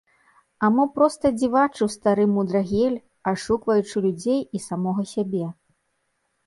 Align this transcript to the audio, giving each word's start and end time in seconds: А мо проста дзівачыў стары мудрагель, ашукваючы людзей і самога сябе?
А 0.67 0.69
мо 0.77 0.85
проста 0.95 1.31
дзівачыў 1.35 1.91
стары 1.97 2.25
мудрагель, 2.35 2.97
ашукваючы 3.33 3.97
людзей 4.09 4.41
і 4.59 4.67
самога 4.69 5.01
сябе? 5.13 5.45